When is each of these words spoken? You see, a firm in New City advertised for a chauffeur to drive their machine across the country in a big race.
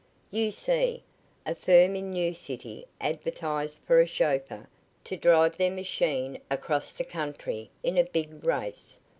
You 0.31 0.49
see, 0.49 1.03
a 1.45 1.53
firm 1.53 1.95
in 1.95 2.09
New 2.11 2.33
City 2.33 2.87
advertised 2.99 3.77
for 3.85 3.99
a 4.01 4.07
chauffeur 4.07 4.67
to 5.03 5.15
drive 5.15 5.57
their 5.57 5.69
machine 5.69 6.39
across 6.49 6.91
the 6.91 7.03
country 7.03 7.69
in 7.83 7.99
a 7.99 8.03
big 8.03 8.43
race. 8.43 8.97